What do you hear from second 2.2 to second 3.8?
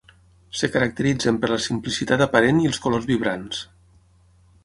aparent i els colors vibrants.